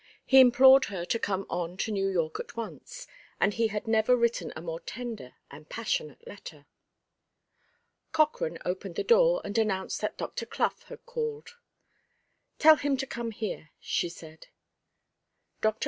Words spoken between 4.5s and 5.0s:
a more